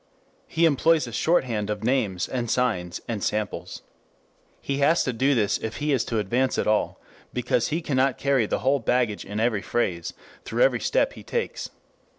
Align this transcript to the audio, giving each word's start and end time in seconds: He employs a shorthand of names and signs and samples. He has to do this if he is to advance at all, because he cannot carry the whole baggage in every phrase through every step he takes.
He 0.47 0.65
employs 0.65 1.05
a 1.05 1.11
shorthand 1.11 1.69
of 1.69 1.83
names 1.83 2.27
and 2.27 2.49
signs 2.49 3.01
and 3.07 3.23
samples. 3.23 3.83
He 4.59 4.79
has 4.79 5.03
to 5.03 5.13
do 5.13 5.35
this 5.35 5.59
if 5.59 5.75
he 5.77 5.91
is 5.93 6.03
to 6.05 6.17
advance 6.17 6.57
at 6.57 6.65
all, 6.65 6.99
because 7.33 7.67
he 7.67 7.83
cannot 7.83 8.17
carry 8.17 8.47
the 8.47 8.61
whole 8.65 8.79
baggage 8.79 9.23
in 9.25 9.39
every 9.39 9.61
phrase 9.61 10.13
through 10.43 10.63
every 10.63 10.79
step 10.79 11.13
he 11.13 11.21
takes. 11.21 11.69